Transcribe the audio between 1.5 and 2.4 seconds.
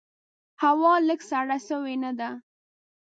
سوي نده؟